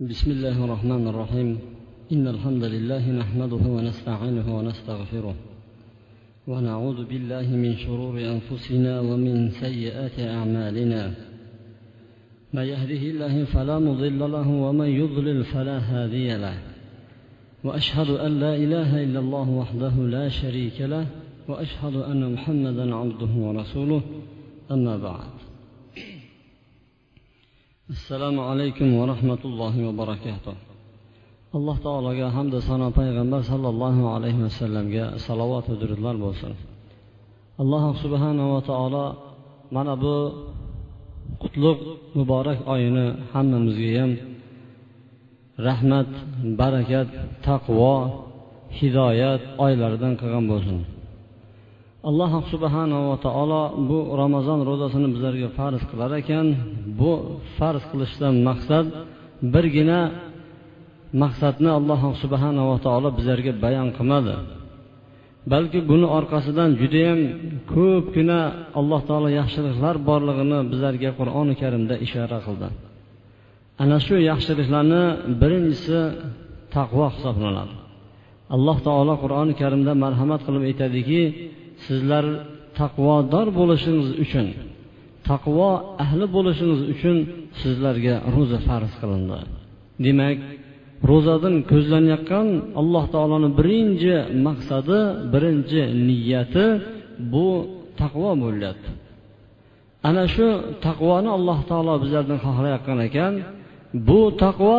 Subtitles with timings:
[0.00, 1.58] بسم الله الرحمن الرحيم.
[2.12, 5.34] إن الحمد لله نحمده ونستعينه ونستغفره
[6.46, 11.14] ونعوذ بالله من شرور أنفسنا ومن سيئات أعمالنا.
[12.52, 16.58] من يهده الله فلا مضل له ومن يضلل فلا هادي له.
[17.64, 21.06] وأشهد أن لا إله إلا الله وحده لا شريك له
[21.48, 24.02] وأشهد أن محمدا عبده ورسوله.
[24.70, 25.43] أما بعد.
[27.92, 30.54] Assalomu alaykum va rahmatullohi va barakatuh.
[31.56, 36.52] Alloh taologa hamda sano payg'ambar sollallohu alayhi vasallamga salovat va durudlar bo'lsin.
[37.62, 39.06] Alloh subhanava taolo
[39.76, 40.16] mana bu
[41.42, 41.82] qutlug'
[42.16, 44.12] muborak oyini hammamizga ham
[45.68, 46.10] rahmat
[46.60, 47.08] barakat
[47.46, 47.94] taqvo
[48.78, 50.78] hidoyat oylaridan qilgan bo'lsin.
[52.08, 56.46] Alloh subhanava taolo bu ramazon ro'zasini bizlarga farz qilar ekan.
[57.00, 57.12] Bu
[57.56, 58.86] farz qilishdan maqsad
[59.54, 60.00] birgina
[61.22, 64.34] maqsadni alloh subhanava taolo bizlarga bayon qilmadi.
[65.52, 67.20] Balki buni orqasidan judayam
[67.74, 68.40] ko'pgina
[68.80, 72.68] alloh taolo yaxshiliklar borlig'ini bizlarga qur'oni karimda ishora qildi.
[73.82, 75.02] Ana shu yaxshiliklarni
[75.40, 76.00] birinchisi
[76.76, 77.74] taqvo hisoblanadi.
[78.56, 81.22] Alloh taolo qur'oni karimda marhamat qilib aytadiki
[81.86, 82.24] sizlar
[82.78, 84.46] taqvodor bo'lishingiz uchun
[85.30, 85.70] taqvo
[86.04, 87.16] ahli bo'lishingiz uchun
[87.60, 89.38] sizlarga ro'za farz qilindi.
[90.04, 90.38] Demak
[91.10, 92.46] ro'zadan ko'zlanayotgan
[92.80, 94.14] alloh taoloni birinchi
[94.46, 94.98] maqsadi
[95.32, 96.66] birinchi niyati
[97.32, 97.48] bu
[98.00, 98.90] taqvo bo'lyapti
[100.08, 100.46] ana shu
[100.86, 103.34] taqvoni alloh taolo bizlardan xohlayotgan ekan
[104.08, 104.78] bu taqvo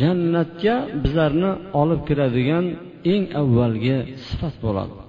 [0.00, 2.64] jannatga bizlarni olib kiradigan
[3.12, 5.01] eng avvalgi sifat bo'ladi.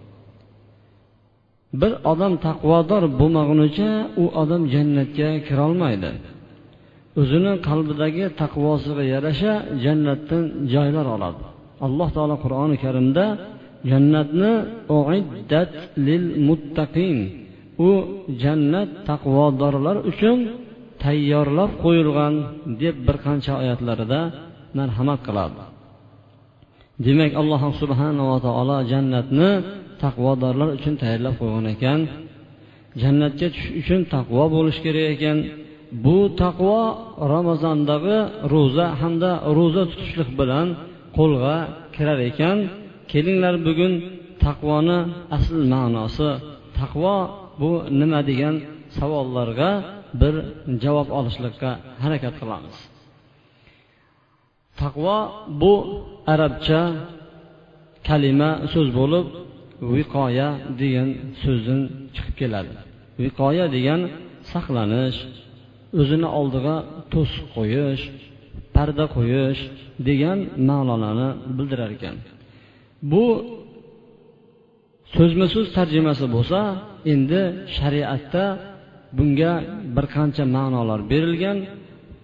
[1.82, 6.12] Bir odam taqvodor bo'lmagunicha u odam jannatga kirolmaydi.
[7.22, 11.44] O'zini qalbidagi taqvosiga yarasha jannatdan joylar oladi.
[11.86, 13.26] Alloh taolo qur'oni karimda
[13.92, 14.54] jannatni
[15.00, 15.72] uiddat
[16.08, 17.18] lil muttaqin.
[17.88, 17.90] U
[18.44, 20.38] jannat taqvodorlar uchun
[21.04, 22.34] tayyorlab qo'yilgan
[22.82, 24.20] deb bir qancha oyatlarida
[24.78, 25.62] marhamat qiladi.
[27.06, 29.52] Demak alloh subhanava taolo jannatni
[30.04, 32.00] taqvodorlar uchun tayyorlab qo'ygan ekan.
[33.02, 35.38] Jannatga tushish uchun taqvo bo'lishi kerak ekan.
[36.06, 36.80] Bu taqvo
[37.34, 38.18] ramazondagi
[38.54, 40.68] ro'za hamda ro'za tutishlik bilan
[41.18, 41.56] qo'lga
[41.96, 42.58] kirar ekan.
[43.12, 43.94] Kelinglar bugun
[44.46, 45.00] taqvoni
[45.38, 46.30] asl ma'nosi.
[46.80, 47.16] Taqvo
[47.62, 48.56] bu nima degan
[48.98, 49.72] savollarga
[50.22, 50.36] bir
[50.84, 51.70] javob olishlikka
[52.04, 52.78] harakat qilamiz.
[54.82, 55.18] Taqvo
[55.62, 55.74] bu
[56.34, 56.82] arabcha
[58.08, 59.26] kalima so'z bo'lib
[59.96, 60.50] viqoya
[60.82, 61.10] degan
[61.44, 61.82] so'zdan
[62.16, 62.74] chiqib keladi.
[63.24, 64.02] Viqoya degan
[64.52, 65.20] saqlanish
[66.00, 66.76] o'zini oldiga
[67.14, 68.04] to'siq qo'yish
[68.76, 69.62] parda qo'yish
[70.08, 70.38] degan
[70.70, 72.16] ma'nolarni bildirar ekan.
[73.12, 73.26] Bu
[75.16, 76.60] so'zma so'z tarjimasi bo'lsa
[77.14, 77.42] endi
[77.78, 78.46] shariatda
[79.18, 79.54] bunga
[79.96, 81.58] bir qancha ma'nolar berilgan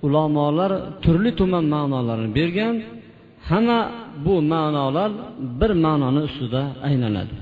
[0.05, 0.71] ulamolar
[1.03, 2.75] turli tuman ma'nolarni bergan
[3.49, 3.79] hamma
[4.25, 5.11] bu ma'nolar
[5.59, 7.35] bir ma'noni ustida aylanadi.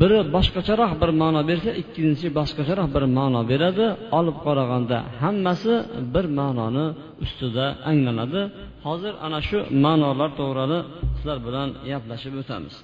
[0.00, 3.86] Biri boshqacharoq bir ma'no bersa ikkinchisi boshqacharoq bir ma'no beradi.
[4.18, 5.74] Olib qaraganda hammasi
[6.14, 6.86] bir ma'noni
[7.24, 8.40] ustida anglanadi.
[8.86, 10.78] Hozir ana shu ma'nolar to'g'rida
[11.16, 12.76] sizlar bilan gaplashib o'tamiz.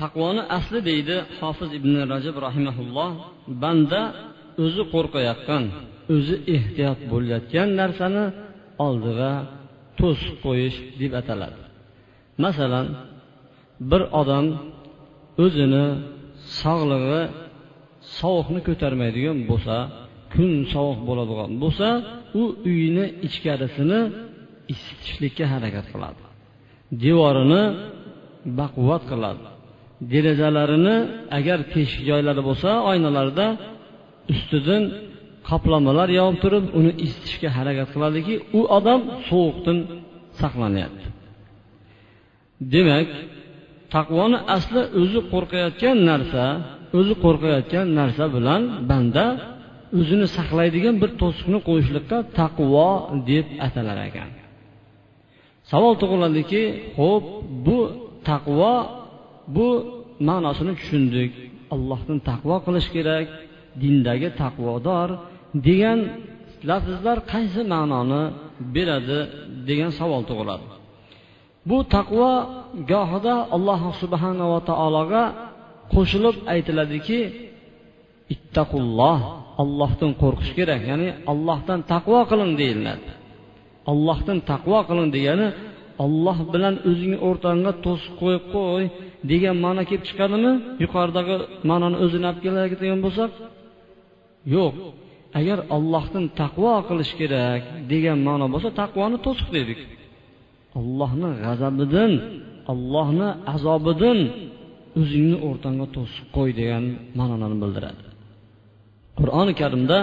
[0.00, 3.10] Taqvoni asli deydi hofiz ibn rajab rahimaulloh
[3.62, 4.00] banda
[4.64, 5.64] o'zi qo'rqayotgan
[6.14, 8.24] o'zi ehtiyot bo'layotgan narsani
[8.86, 9.32] oldiga
[10.00, 11.60] to'siq qo'yish deb ataladi.
[12.44, 12.86] Masalan
[13.90, 14.46] bir odam
[15.44, 15.86] o'zini
[16.60, 17.20] sog'lig'i
[18.18, 19.76] sovuqni ko'tarmaydigan bo'lsa
[20.34, 21.88] kun sovuq bo'ladigan bo'lsa
[22.40, 24.00] u uyini ichkarisini
[24.72, 26.22] isitishlikka harakat qiladi.
[27.04, 27.62] Devorini
[28.60, 29.46] baquvvat qiladi.
[30.12, 30.96] Derazalarini
[31.38, 33.46] agar teshik joylari bo'lsa oynalarda
[34.32, 34.82] ustidan
[35.48, 39.78] qoplamalar yopib turib uni isitishga harakat qiladiki u odam sovuqdan
[40.40, 41.06] saqlanyapti.
[42.74, 43.08] Demak
[43.94, 46.44] taqvoni asli o'zi qo'rqayotgan narsa
[46.98, 49.24] o'zi qo'rqayotgan narsa bilan banda
[49.98, 52.88] o'zini saqlaydigan bir to'siqni qo'yishlikqa taqvo
[53.30, 54.30] deb atalar ekan.
[55.70, 56.62] Savol tug'iladiki
[56.98, 57.24] ho'p
[57.66, 57.78] bu
[58.28, 58.74] taqvo
[59.56, 59.68] bu
[60.28, 61.30] ma'nosini tushundik.
[61.74, 63.26] Allohdan taqvo qilish kerak
[63.82, 65.08] dindagi taqvodor
[65.66, 65.98] degan
[66.70, 68.22] lafzlar qaysi ma'noni
[68.74, 69.20] beradi
[69.68, 70.66] degan savol tug'iladi.
[71.68, 72.30] Bu taqvo
[72.92, 75.24] gohida alloh subhanava taologa
[75.94, 77.20] qo'shilib aytiladiki
[78.34, 79.18] ittaqulloh
[79.62, 80.80] ollohdan qo'rqish kerak.
[80.90, 83.08] Ya'ni ollohdan taqvo qiling deyiladi.
[83.92, 85.48] Ollohdan taqvo qiling degani
[86.04, 88.84] olloh bilan o'zingni o'rtangga to'siq qo'yib qo'y
[89.30, 90.52] degan ma'no kelib chiqadimi?
[90.84, 91.34] Yuqoridagi
[91.70, 93.30] ma'noni o'zini olib keladigan bo'lsak
[94.54, 94.74] yo'q.
[95.40, 97.62] Agar ollohdan taqvo qilish kerak
[97.92, 99.80] degan ma'no bo'lsa taqvoni to'siq dedik.
[100.80, 102.12] Allohni g'azabidan
[102.72, 104.18] allohni azobidan
[105.00, 106.84] o'zingni o'rtangga to'sib qo'y degan
[107.18, 108.02] ma'nolarni bildiradi.
[109.18, 109.98] Qur'oni karimda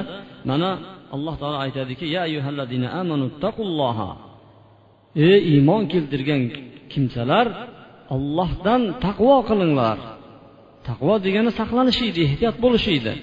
[0.50, 0.70] mana
[1.16, 2.24] alloh taolo aytadiki ya
[3.02, 4.10] amanu taqulloha
[5.28, 6.42] ey iymon keltirgan
[6.92, 7.48] kimsalar
[8.16, 9.98] ollohdan taqvo qilinglar.
[10.88, 13.14] Taqvo degani saqlanish edi ehtiyot bo'lish edi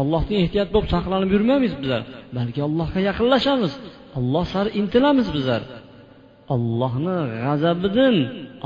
[0.00, 2.02] allohdan ehtiyot bo'lib saqlanib yurmaymiz bizlar
[2.36, 3.72] balki allohga yaqinlashamiz.
[4.18, 5.62] Alloh sari intilamiz bizlar.
[6.54, 8.16] Ollohni g'azabidan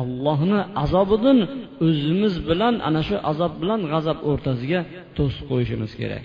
[0.02, 1.38] ollohni azobidan
[1.86, 4.80] o'zimiz bilan ana shu azob bilan g'azab o'rtasiga
[5.16, 6.24] to'sib qo'yishimiz kerak.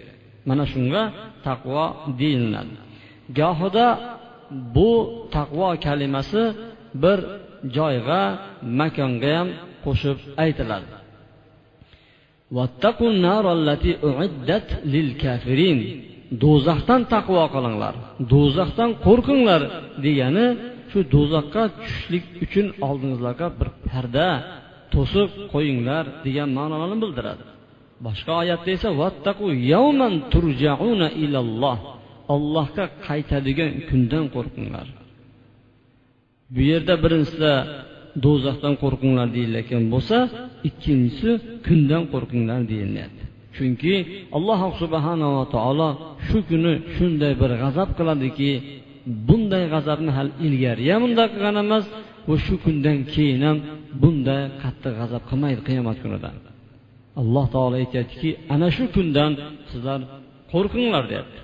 [0.49, 1.03] Mana shunga
[1.47, 1.83] taqvo
[2.21, 2.75] deyiladi.
[3.39, 3.87] Gohida
[4.75, 4.91] bu
[5.35, 6.43] taqvo kalimasi
[7.03, 7.19] bir
[7.77, 8.21] joyga
[8.79, 9.47] makonga ham
[9.85, 10.93] qo'shib aytiladi.
[16.43, 17.95] Do'zaxdan taqvo qilinglar
[18.31, 19.61] do'zaxdan qo'rqinglar
[20.05, 20.47] degani
[20.91, 24.27] shu do'zaxga tushishlik uchun oldingizlarga bir parda
[24.93, 27.43] to'siq qo'yinglar degan ma'noni bildiradi.
[28.05, 31.77] Boshqa oyatda esa vattaqu yawman turjauna ilalloh.
[32.35, 34.87] Ollohga qaytadigan kundan qo'rqinglar.
[36.53, 37.53] Bu yerda birinchisida
[38.25, 40.17] do'zaxdan qo'rqinglar deyilayotgan bo'lsa
[40.69, 41.29] ikkinchisi
[41.67, 43.23] kundan qo'rqinglar deyilyapti.
[43.55, 43.93] Chunki
[44.37, 45.89] alloh subhanava taolo
[46.27, 48.51] shu kuni shunday bir g'azab qiladiki
[49.27, 51.85] bunday g'azabni hali ilgari ham bunday qilgan emas
[52.29, 53.57] va shu kundan keyin ham
[54.01, 56.29] bunday qattiq g'azab qilmaydi qiyomat kunida.
[57.21, 59.31] Alloh taolo aytyaptiki ana shu kundan
[59.71, 59.99] sizlar
[60.51, 61.39] qo'rqinglar deyapti.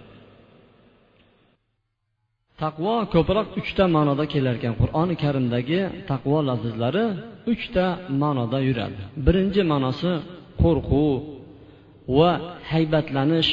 [2.63, 5.80] Taqvo ko'proq uchta ma'noda kelar ekan qur'oni karimdagi
[6.12, 7.06] taqvo lafzlari
[7.53, 7.85] uchta
[8.21, 9.01] ma'noda yuradi.
[9.25, 10.12] Birinchi ma'nosi
[10.63, 11.13] qo'rquv
[12.18, 12.31] va
[12.71, 13.50] haybatlanish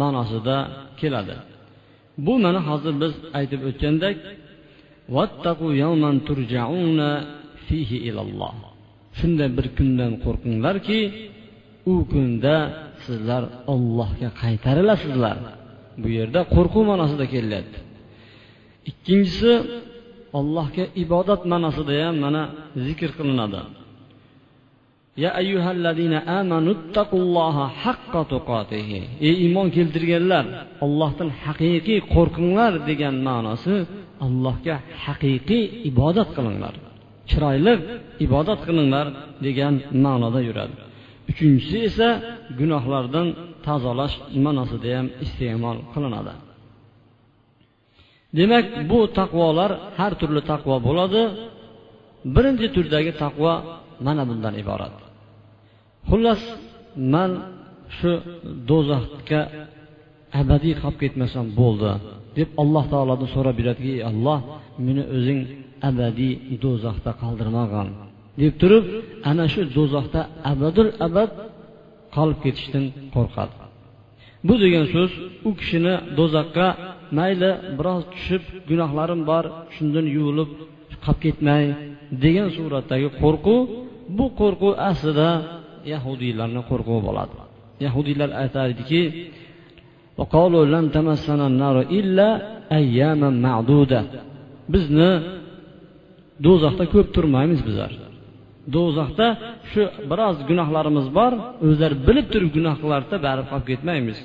[0.00, 0.56] ma'nosida
[1.00, 1.36] keladi.
[2.26, 4.16] Bu mana hozir biz aytib o'tgandek
[9.18, 11.00] shunday bir kundan qo'rqinglarki
[11.92, 12.56] u kunda
[13.04, 13.42] sizlar
[13.74, 15.36] ollohga qaytarilasizlar.
[16.02, 17.78] Bu yerda qo'rquv ma'nosida kelyapti.
[18.90, 19.52] Ikkinchisi
[20.38, 22.42] allohga ibodat ma'nosida ham mana
[22.86, 23.60] zikr qilinadi.
[25.22, 30.44] Ya ayyuhallazina amanu taqulloha haqqa tuqotihi ey iymon keltirganlar
[30.86, 33.74] Allohdan haqiqiy qo'rqinglar degan ma'nosi
[34.26, 36.74] allohga haqiqiy ibodat qilinglar
[37.30, 37.74] chiroyli
[38.26, 39.06] ibodat qilinglar
[39.46, 39.74] degan
[40.04, 40.76] ma'noda yuradi.
[41.30, 42.08] Uchinchisi esa
[42.58, 43.28] gunohlardan
[43.66, 44.14] tozalash
[44.44, 46.34] ma'nosida ham iste'mol qilinadi.
[48.38, 51.22] Demak bu taqvolar har turli taqvo bo'ladi.
[52.34, 53.52] Birinchi turdagi taqvo
[54.06, 54.94] mana bundan iborat.
[56.08, 56.42] Xullas
[57.12, 57.30] man
[57.98, 58.12] shu
[58.70, 59.40] do'zaxga
[60.40, 61.92] abadiy qolib ketmasam bo'ldi
[62.38, 64.38] deb alloh taolodan so'rab yuradiki ey alloh
[64.86, 65.40] meni o'zing
[65.90, 66.32] abadiy
[66.64, 67.88] do'zaxda qoldirmag'in
[68.40, 68.84] deb turib
[69.30, 70.20] ana shu do'zaxda
[70.52, 71.30] abadul abad
[72.16, 73.54] qolib ketishdan qo'rqadi
[74.46, 75.10] bu degan so'z
[75.48, 76.68] u kishini do'zaxga
[77.18, 80.50] mayli biroz tushib gunohlarim bor shundan yuvilib
[81.04, 81.64] qolib ketmay
[82.24, 83.58] degan suratdagi qo'rquv
[84.16, 85.30] bu qo'rquv aslida
[85.92, 87.34] yahudiylarni qo'rquvi bo'ladi.
[87.86, 89.02] Yahudiylar aytardiki
[94.74, 95.10] bizni
[96.46, 97.92] do'zaxda ko'p turmaymiz bizlar.
[98.74, 99.26] Do'zaxda
[99.70, 101.32] shu biroz gunohlarimiz bor
[101.66, 104.18] o'zlari bilib turib gunoh qilardida baribir qolib ketmaymiz.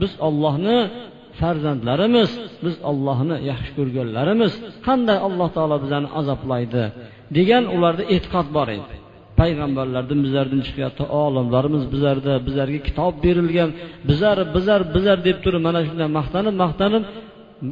[0.00, 0.78] Biz ollohni
[1.40, 2.30] farzandlarimiz
[2.64, 4.52] biz ollohni yaxshi ko'rganlarimiz.
[4.86, 6.84] Qanday alloh taolo bizlarni azoblaydi?
[7.36, 8.94] Degan ularda e'tiqod bor edi.
[9.40, 13.70] Payg'ambarlardan bizlardan chiqyapti olimlarimiz bizlarda bizlarga kitob berilgan
[14.08, 17.04] bizlar bizlar bizlar deb turib mana shunday maqtanib maqtanib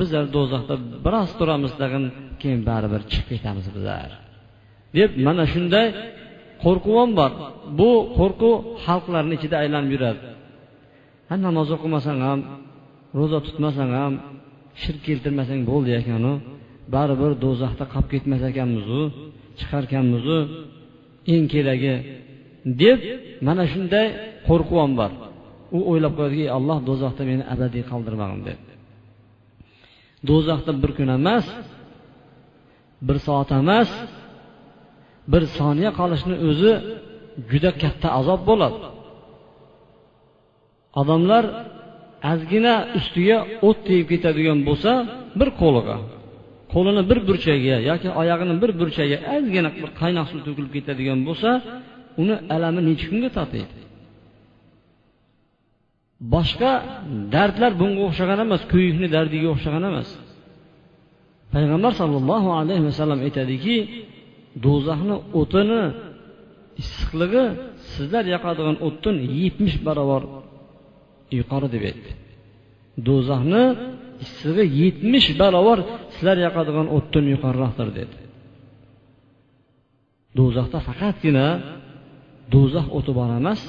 [0.00, 2.04] bizlar do'zaxda biroz turamiz tag'in
[2.40, 4.08] keyin baribir chiqib ketamiz bizlar
[4.98, 5.86] deb mana shunday
[6.64, 7.30] qo'rquv ham bor.
[7.78, 8.52] Bu qo'rquv
[8.84, 10.26] xalqlarni ichida aylanib yuradi.
[11.28, 12.40] Ha namoz o'qimasang ham
[13.18, 14.12] ro'za tutmasang ham
[14.82, 16.32] shirk keltirmasang bo'ldi ekanu.
[16.94, 19.00] Baribir do'zaxda qolib ketmas ekanmizu.
[19.58, 20.38] Chiqarkanmizu
[21.34, 21.94] eng keragi
[22.82, 23.00] deb
[23.46, 24.06] mana shunday
[24.48, 25.12] qo'rquv ham bor.
[25.76, 28.60] U o'ylab qo'yadiki alloh do'zaxda meni abadiy qoldirmag'in deb.
[30.28, 31.46] Do'zaxda bir kun emas
[33.06, 33.90] bir soat emas
[35.32, 36.72] bir soniya qolishni o'zi
[37.50, 38.78] juda katta azob bo'ladi.
[41.00, 41.44] Odamlar
[42.32, 44.92] ozgina ustiga o't tegib ketadigan bo'lsa
[45.38, 45.96] bir qo'liga.
[46.74, 51.50] Qo'lini bir burchagiga yoki oyog'ini bir burchagiga ozgina bir qaynoq suv to'kilib ketadigan bo'lsa
[52.22, 53.74] uni alami necha kunga tatiydi
[56.32, 56.72] boshqa
[57.34, 60.08] dardlar bunga o'xshagan emas kuyikni dardiga o'xshagan emas.
[61.52, 63.76] Payg'ambar sollallohu alayhi vasallam aytadiki
[64.64, 65.82] do'zaxni o'tini
[66.82, 67.44] issiqligi
[67.92, 70.22] sizlar yoqadigan o'tdan yetmish barobar
[71.38, 72.10] yuqori deb aytdi.
[73.08, 73.64] Do'zaxni
[74.24, 75.78] issig'i yetmish barobar
[76.14, 78.16] sizlar yoqadigan o'tdan yuqoriroqdir dedi.
[80.38, 81.46] Do'zaxda faqatgina
[82.54, 83.60] do'zax o'ti bor emas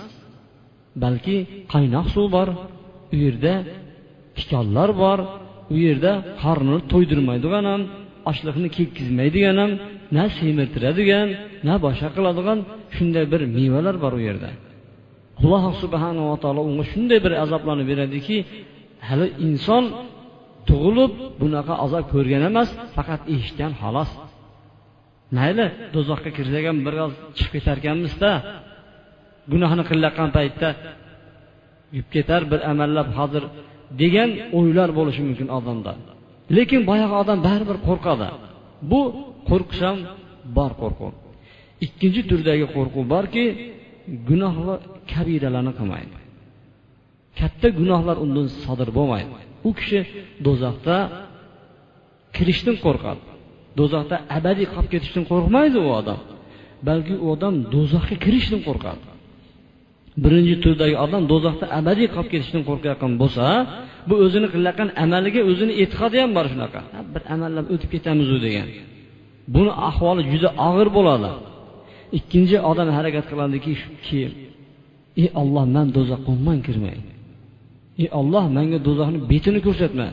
[1.03, 1.37] balki
[1.73, 2.47] qaynoq suv bor
[3.13, 3.53] u yerda
[4.37, 5.19] tikonlar bor
[5.73, 7.81] u yerda qornini to'ydirmaydigan ham
[8.31, 9.71] ochliqni kekkizmaydigan ham
[10.15, 11.27] na semirtiradigan
[11.67, 12.59] na boshqa qiladigan
[12.95, 14.49] shunday bir mevalar bor u yerda.
[15.41, 18.37] Alloh subhanava taolo unga shunday bir azoblarni beradiki
[19.07, 19.83] hali inson
[20.69, 24.11] tug'ilib bunaqa azob ko'rgan emas faqat eshitgan xolos
[25.37, 28.31] mayli do'zaxga kirsak ham biroz chiqib ketarkanmizda.
[29.51, 30.69] Gunohni qilayotgan paytda
[31.97, 33.43] yib ketar bir amallab hozir
[34.01, 35.93] degan o'ylar bo'lishi mumkin odamda.
[36.57, 38.27] Lekin boyagi odam baribir qo'rqadi.
[38.91, 39.01] Bu
[39.49, 39.97] qo'rqish ham
[40.57, 41.13] bor qo'rquv.
[41.85, 43.45] Ikkinchi turdagi qo'rquv borki
[44.29, 44.75] gunoh va
[45.11, 46.17] kabiralarni qilmaydi.
[47.39, 49.44] Katta gunohlar undan sodir bo'lmaydi.
[49.67, 49.99] U kishi
[50.45, 50.97] do'zaxda
[52.35, 53.23] kirishdan qo'rqadi.
[53.79, 56.19] Do'zaxda abadiy qolib ketishdan qo'rqmaydi u odam.
[56.87, 59.03] Balki u odam do'zaxga kirishdan qo'rqadi.
[60.23, 63.45] Birinchi turdagi odam do'zaxda abadiy qolib ketishdan qo'rqayotgan bo'lsa
[64.09, 66.81] bu o'zini qilayotgan amaliga o'zini e'tiqodi ham bor shunaqa.
[67.13, 68.67] Bir amallab o'tib ketamizu degan.
[69.55, 71.31] Buni ahvoli juda og'ir bo'ladi.
[72.17, 74.21] Ikkinchi odam harakat qiladiki shuki
[75.21, 76.97] ey olloh man do'zaxqa umuman kirmay
[78.01, 80.07] ey olloh manga do'zaxni betini ko'rsatma.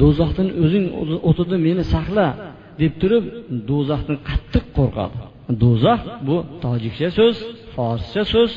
[0.00, 0.86] Do'zaxdan o'zing
[1.28, 2.26] o'tida meni saqla
[2.82, 3.24] deb turib
[3.70, 5.18] do'zaxdan qattiq qo'rqadi.
[5.62, 7.36] Do'zax bu tojikcha so'z
[7.74, 8.52] forscha so'z.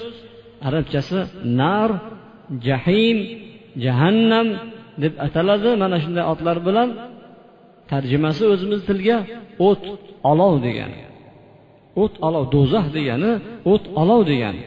[0.67, 1.19] Arabchasi
[1.59, 1.89] nar
[2.67, 3.17] jahim
[3.83, 4.47] jahannam
[5.03, 5.69] deb ataladi.
[5.81, 6.89] Mana shunday otlar bilan
[7.91, 9.17] tarjimasi o'zimiz tilga
[9.67, 9.83] o't
[10.31, 10.99] olov degani.
[12.01, 13.31] O't olov do'zax degani
[13.71, 14.63] o't olov degani.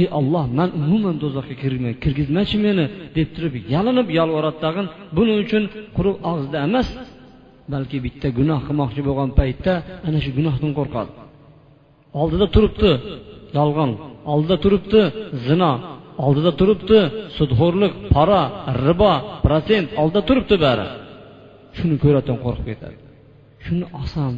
[0.00, 2.84] Ey olloh man umuman do'zaxga kirmay kirgizmachi meni
[3.16, 4.86] deb turib yalinib yolvoradi tag'in
[5.16, 5.62] buning uchun
[5.96, 6.88] quruq og'izda emas
[7.72, 9.72] balki bitta gunoh qilmoqchi bo'lgan paytda
[10.06, 11.12] ana shu gunohdan qo'rqadi.
[12.20, 12.90] Oldida turibdi
[13.58, 13.90] yolg'on
[14.32, 15.00] oldida turibdi
[15.46, 15.72] zino
[16.24, 16.98] oldida turibdi
[17.36, 18.42] sudxo'rlik pora
[18.86, 19.12] ribo
[19.44, 20.86] protsent oldida turibdi bari.
[21.76, 22.96] Shuni ko'rayotgan qo'rqib ketadi.
[23.64, 24.32] Shuni olsam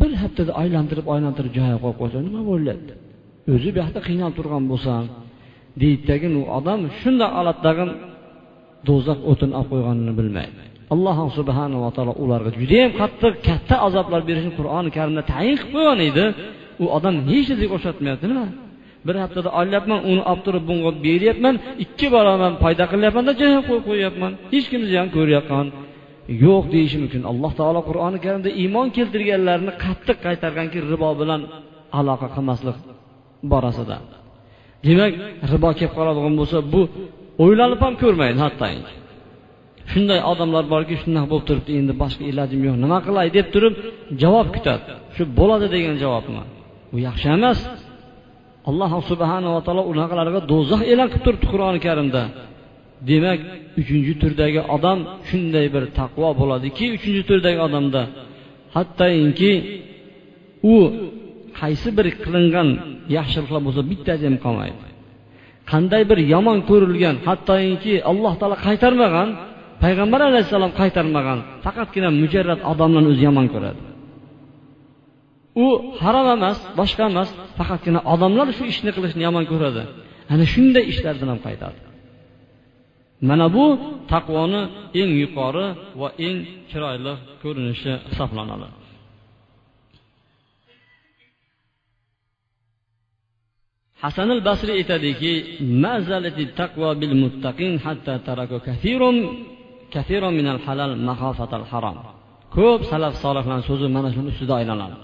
[0.00, 2.92] bir haftada aylantirib aylantirib joyiga qo'yib qo'ysa nima bo'ladi
[3.54, 5.04] o'zi bu yoqda qiynalib turgan bo'lsam
[5.82, 7.72] deydidagi u odam shundoq oladi
[8.88, 10.60] do'zax o'tini olib qo'yganini bilmaydi.
[10.94, 16.24] Alloh subhanava taolo ularga judayam qattiq katta azoblar berishni qur'oni karimda tayin qilib qo'ygan edi.
[16.82, 18.46] U odam hech narsaga o'xshatmayapti nima?
[19.06, 24.32] Bir haftada olyapman uni olib turib bunga beryapman ikki barobar foyda qilyapmanda joyga qo'yib qo'yyapman
[24.54, 25.66] hech kim ham ko'rayotgan
[26.44, 27.22] yo'q deyishi mumkin.
[27.30, 31.40] Alloh taolo qur'oni karimda iymon keltirganlarni qattiq qaytarganki ribo bilan
[32.00, 32.78] aloqa qilmaslik
[33.52, 33.96] borasida.
[34.86, 35.12] Demak
[35.52, 36.82] ribo kelib qoladigan bo'lsa bu
[37.44, 38.92] o'ylanib ham ko'rmaydi hattoki.
[39.92, 43.74] Shunday odamlar borki shunaqa bo'lib turibdi endi boshqa ilojim yo'q nima qilay deb turib
[44.22, 44.84] javob kutadi.
[45.14, 46.42] Shu bo'ladi degan javobni.
[46.92, 47.58] Bu yaxshi emas.
[48.70, 52.22] Alloh subhanava taolo unaqalarga do'zax e'lon qilib turibdi qur'oni karimda.
[53.10, 53.40] Demak
[53.80, 58.02] uchinchi turdagi odam shunday bir taqvo bo'ladiki uchinchi turdagi odamda.
[58.76, 59.52] Hattoinki
[60.72, 60.76] u
[61.60, 62.68] qaysi bir qilingan
[63.16, 64.84] yaxshiliklar bo'lsa bittasi ham qolmaydi.
[65.70, 69.28] Qanday bir yomon ko'rilgan hattoki alloh taolo qaytarmagan
[69.82, 73.82] payg'ambar alayhissalom qaytarmagan faqatgina mujarrad odamlarni o'zi yomon ko'radi.
[75.64, 75.66] U
[76.02, 79.82] harom emas boshqa emas faqatgina odamlar shu ishni qilishni yomon ko'radi.
[80.32, 81.78] Ana shunday ishlardan ham qaytadi.
[83.28, 83.64] Mana bu
[84.12, 84.62] taqvoni
[85.00, 85.66] eng yuqori
[86.00, 86.38] va eng
[86.70, 88.68] chiroyli ko'rinishi hisoblanadi.
[94.06, 95.32] Hasan al basri aytadiki
[102.56, 104.96] ko'p salaf solihlarni so'zi mana shuni ustida aylanadi.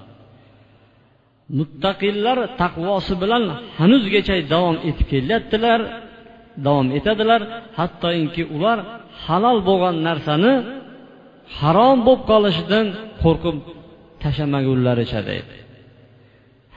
[1.59, 3.43] Muttaqillar taqvosi bilan
[3.79, 5.81] hanuzgacha davom etib kelyaptilar
[6.67, 7.41] davom etadilar
[7.79, 8.79] hattoki ular
[9.25, 10.53] halol bo'lgan narsani
[11.59, 12.87] harom bo'lib qolishidan
[13.23, 13.57] qo'rqib
[14.23, 15.55] tashlamagunlaricha deydi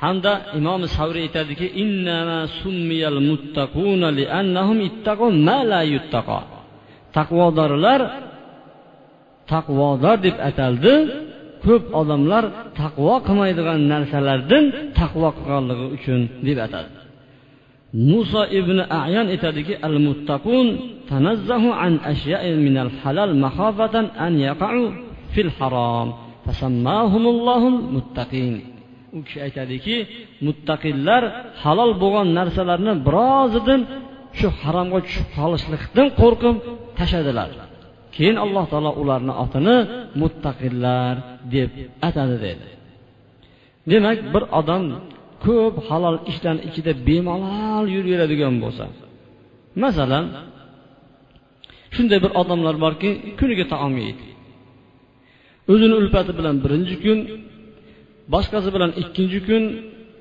[0.01, 1.67] hamda imom savriy aytadiki
[7.15, 8.01] taqvodorlar
[9.51, 10.95] taqvodor deb ataldi.
[11.65, 12.43] Ko'p odamlar
[12.79, 14.63] taqvo qilmaydigan narsalardan
[14.99, 16.91] taqvo qilganligi uchun deb atadi.
[18.09, 20.67] Muso ibn ayan aytadiki al muttaqun
[21.09, 24.83] tanazzahu an ashya'in min al halal mahafatan an yaqa'u
[25.33, 26.07] fil harom
[26.45, 28.53] fasammahumullohul muttaqin
[29.15, 29.95] u kishi aytadiki
[30.45, 31.23] muttaqillar
[31.63, 33.81] halol bo'lgan narsalarni birozidan
[34.39, 36.55] shu haromga tushib qolishlikdan qo'rqib
[36.97, 37.49] tashladilar.
[38.15, 39.77] Keyin alloh taolo ularni otini
[40.21, 41.15] muttaqillar
[41.53, 41.69] deb
[42.07, 42.67] atadi dedi.
[43.91, 44.83] Demak bir odam
[45.45, 48.85] ko'p halol ishlarni ichida bemalol yuraveradigan bo'lsa
[49.83, 50.25] masalan
[51.95, 53.09] shunday bir odamlar borki
[53.39, 54.27] kuniga taom yeydi
[55.71, 57.19] o'zini ulfati bilan birinchi kun
[58.33, 59.63] boshqasi bilan ikkinchi kun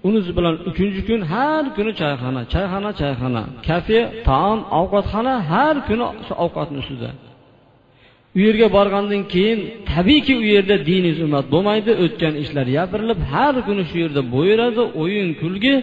[0.08, 3.42] unisi bilan uchinchi kun har kuni choyxona choyxona choyxona.
[3.68, 7.10] Kafe taom ovqatxona har kuni shu ovqatni ustida.
[8.36, 9.58] U yerga borgandan keyin
[9.92, 15.28] tabiiyki u yerda diniy hurmat bo'lmaydi o'tgan ishlar gapirilib har kuni shu yerda bo'yiradi o'yin
[15.40, 15.74] kulgi.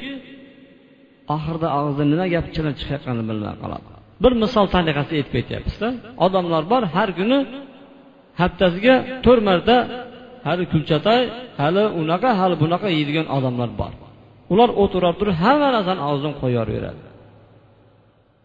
[1.35, 3.87] Oxirida og'zidan nima gap chiqayotganini bilmay qoladi.
[4.23, 5.87] Bir misol tariqasida aytib ketyapmizda
[6.25, 7.37] odamlar bor har kuni
[8.41, 9.75] haftasiga to'rt marta
[10.45, 11.21] hali kulchatay
[11.62, 13.93] hali unaqa hali bunaqa yeydigan odamlar bor.
[14.53, 17.03] Ular o'tirib turib hamma narsani og'zidan qo'yaveradi.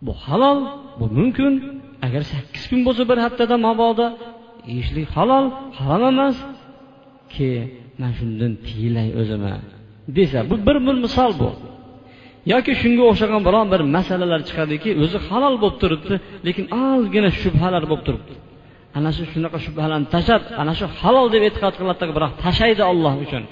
[0.06, 0.58] Bu halol
[0.98, 1.52] bu mumkin.
[2.06, 4.06] Agar sakkiz kun bo'lsa bir haftada mabodo
[4.70, 5.46] yeyishlik halol
[5.80, 6.36] harom emas.
[7.34, 7.50] Ki
[8.00, 9.56] man shundan tiyilay o'zimni
[10.16, 11.50] desa bu bir bir misol bu.
[12.52, 16.14] Yoki shunga o'xshagan biron bir masalalar chiqadiki o'zi halol bo'lib turibdi
[16.46, 18.32] lekin ozgina shubhalar bo'lib turibdi.
[18.96, 23.44] Ana shu shunaqa shubhalarni tashlab ana shu halol deb e'tiqod qiladida biroq tashlaydi olloh uchun.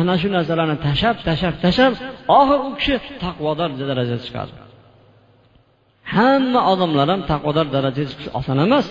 [0.00, 1.92] Ana shu narsalarni tashlab tashlab tashlab
[2.38, 4.52] oxiri u kishi taqvodor darajaga chiqadi.
[6.14, 8.86] Hamma odamlar ham taqvodor darajaga chiqish oson emas.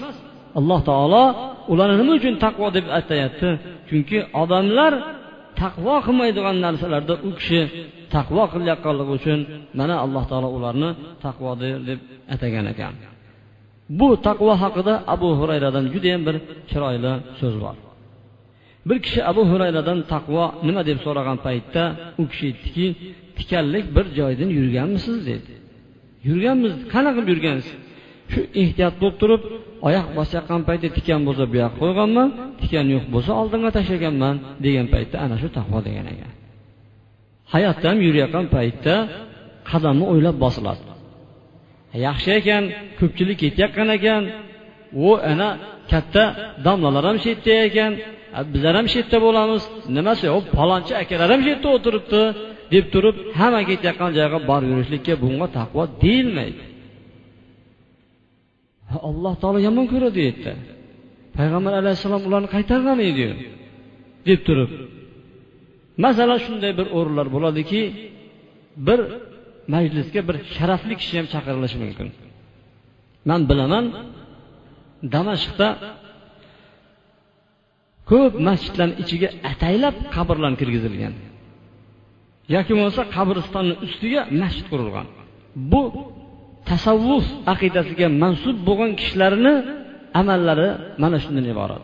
[0.60, 1.23] Alloh taolo
[1.71, 3.49] ularni nima uchun taqvo deb atayapti
[3.89, 4.93] chunki odamlar
[5.62, 7.62] taqvo qilmaydigan narsalarda u kishi
[8.15, 9.39] taqvo qilayotganligi uchun
[9.79, 10.89] mana alloh taolo ularni
[11.25, 11.99] taqvodir deb
[12.34, 12.93] atagan ekan.
[14.00, 16.36] Bu taqvo haqida abu hurayradan judayam bir
[16.69, 17.76] chiroyli so'z bor.
[18.89, 21.84] Bir kishi abu hurayradan taqvo nima deb so'ragan paytda
[22.21, 22.88] u kishi aytdiki
[23.38, 25.54] tikanlik bir joydan yurganmisiz dedi.
[26.28, 27.76] Yurganmiz qanaqa qilib yurgansiz?
[28.32, 29.41] Shu ehtiyot bo'lib turib
[29.88, 32.30] oyoq bosayotgan paytda tikan bo'lsa bu yoqqa qo'yganman
[32.62, 36.32] tikan yo'q bo'lsa oldinga tashlaganman degan paytda ana shu taqvo degan ekan.
[37.54, 38.95] Hayotda ham yurayotgan paytda
[39.69, 40.84] qadamni o'ylab bosiladi.
[42.08, 42.63] Yaxshi ekan
[42.99, 44.23] ko'pchilik ketayotgan ekan.
[45.08, 45.49] U ana
[45.91, 46.23] katta
[46.65, 47.91] domlalar ham shu yerda ekan
[48.53, 49.63] bizlar ham shu yerda bo'lamiz
[49.97, 52.21] nimasi u palonchi akalar ham shu yerda o'tiribdi
[52.73, 56.63] deb turib hamma ketayotgan joyga borib yurishlikka bunga taqvo deyilmaydi.
[59.10, 60.53] Alloh taolo yomon ko'radi u yerda.
[61.38, 63.27] Payg'ambar alayhissalom ularni qaytargan edi
[64.27, 64.71] deb turib.
[66.05, 67.81] Masalan shunday bir o'rinlar bo'ladiki
[68.88, 68.99] bir
[69.73, 72.08] majlisga bir sharafli kishi ham chaqirilishi mumkin.
[73.30, 73.86] Man bilaman
[75.13, 75.67] damashqda
[78.12, 81.13] ko'p masjidlarni ichiga ataylab qabrlar kirgizilgan.
[82.56, 85.08] Yoki bo'lmasa qabristonni ustiga masjid qurilgan.
[85.71, 85.82] Bu
[86.69, 89.54] tasavvuf aqidasiga mansub bo'lgan kishilarni
[90.21, 90.69] amallari
[91.04, 91.84] mana shundan iborat.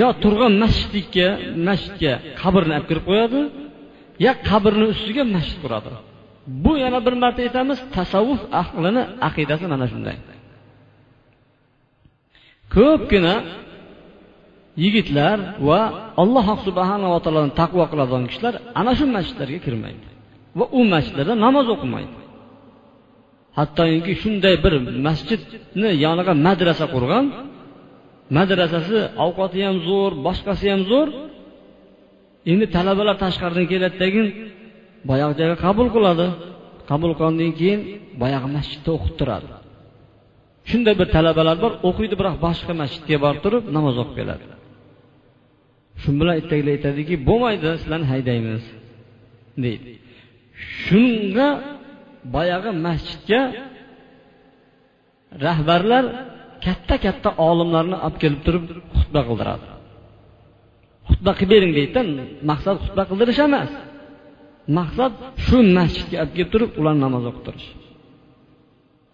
[0.00, 1.28] Yo turgan masjidga
[1.68, 3.40] masjidga qabrni olib kirib qo'yadi
[4.24, 5.92] yo qabrni ustiga masjid quradi.
[6.64, 10.16] Bu yana bir marta aytamiz tasavvuf ahlini aqidasi mana shunday.
[12.74, 13.34] Ko'pgina
[14.84, 15.80] yigitlar va
[16.22, 20.06] alloh subhanava taolodan taqvo qiladigan kishilar ana shu masjidlarga kirmaydi
[20.58, 22.14] va u masjidlarda namoz o'qimaydi.
[23.58, 24.74] Hattoki shunday bir
[25.06, 27.24] masjidni yoniga madrasa qurgan
[28.38, 31.08] madrasasi ovqati ham zo'r boshqasi ham zo'r.
[32.52, 34.26] Endi talabalar tashqaridan keladidagin
[35.08, 36.26] boyagi joyga qabul qiladi.
[36.90, 37.80] Qabul qilgandan keyin
[38.22, 39.48] boyagi masjidda o'qib turadi.
[40.70, 44.44] Shunday bir talabalar bor o'qiydi biroq boshqa masjidga borib turib namoz o'qib keladi.
[46.00, 48.62] Shu bilan ertagilar aytadiki bo'lmaydi sizlarni haydaymiz
[49.64, 49.92] deydi.
[50.82, 51.48] Shunga
[52.34, 53.40] boyagi masjidga
[55.46, 56.04] rahbarlar
[56.66, 58.64] katta katta olimlarni olib kelib turib
[58.98, 59.66] xutba qildiradi.
[61.08, 62.00] Xutba qilib bering deydida
[62.50, 63.70] maqsad xutba qildirish emas.
[64.78, 65.12] Maqsad
[65.46, 67.68] shu masjidga olib kelib turib ularni namoz o'qitirish.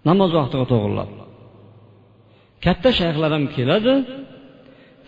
[0.09, 1.11] Namoz vaqtiga to'g'irlab.
[2.65, 3.95] Katta shayxlar ham keladi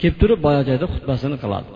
[0.01, 1.71] kelib turib boya joyda xutbasini qiladi.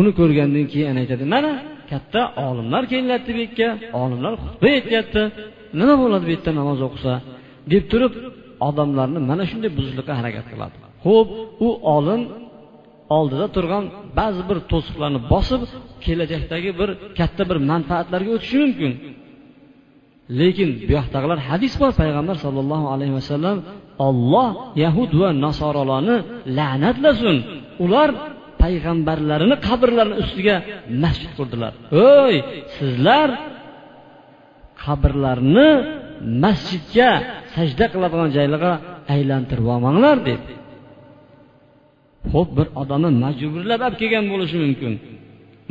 [0.00, 1.52] Uni ko'rgandan keyin aytadi mana
[1.90, 3.68] katta olimlar kelyapti bu yerga
[4.02, 5.22] olimlar xutba aytyapti
[5.78, 7.14] nima bo'ladi bu yerda namoz o'qisa?
[7.72, 8.12] deb turib
[8.68, 10.76] odamlarni mana shunday buzishlikqa harakat qiladi.
[11.06, 11.28] Ho'p
[11.66, 12.20] u olim
[13.18, 13.84] oldida turgan
[14.18, 15.62] ba'zi bir to'siqlarni bosib
[16.04, 18.92] kelajakdagi bir katta bir manfaatlarga o'tishi mumkin.
[20.40, 23.56] Lekin bu yoqdagilar hadis bor payg'ambar sollallohu alayhi vasallam
[24.06, 24.48] olloh
[24.84, 26.16] yahud va nasorolarni
[26.58, 27.36] la'natlasin.
[27.84, 28.08] Ular
[28.62, 30.56] payg'ambarlarini qabrlarini ustiga
[31.04, 31.72] masjid qurdilar.
[32.08, 32.36] O'y
[32.76, 33.28] sizlar
[34.84, 35.70] qabrlarni
[36.44, 37.10] masjidga
[37.54, 38.72] sajda qiladigan joylarga
[39.14, 40.52] aylantirib olmanglar dedi
[42.32, 44.92] ho'p bir odamni majburlab olib kelgan bo'lishi mumkin.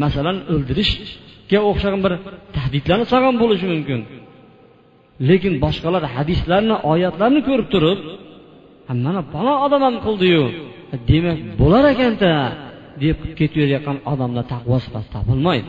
[0.03, 2.13] Masalan o'ldirishga o'xshagan bir
[2.55, 3.99] tahdidlarni solgan bo'lishi mumkin.
[5.29, 7.99] Lekin boshqalar hadislarni oyatlarni ko'rib turib
[9.05, 10.43] mana falon odam ham qildiyu
[11.09, 12.31] demak bo'lar ekanda
[13.03, 15.67] deb ketaverayotgan odamda taqvo sifati topilmaydi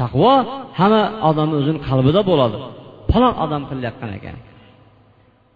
[0.00, 0.32] taqvo
[0.78, 2.56] hamma odamni o'zini qalbida bo'ladi.
[3.10, 4.36] Falon odam qilayotgan ekan.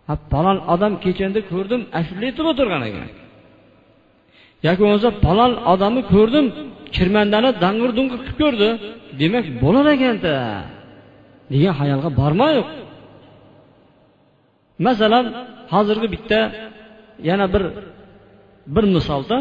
[0.09, 3.09] Ha falon odam kechanda ko'rdim ashula aytib o'tirgan ekan.
[4.67, 6.47] Yoki bo'lmasa palon odamni ko'rdim
[6.97, 8.69] kirmandani dang'ir dung'ir qilib ko'rdi.
[9.21, 10.35] Demak bo'lar ekanda.
[11.53, 12.69] Degan xayolga bormayoq
[14.87, 15.27] masalan
[15.73, 16.41] hozirgi bitta
[17.29, 17.63] yana bir
[18.75, 19.37] bir misolda